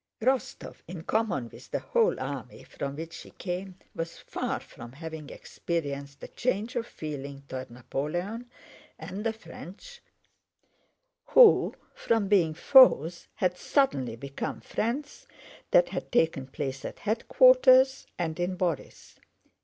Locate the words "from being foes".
11.93-13.27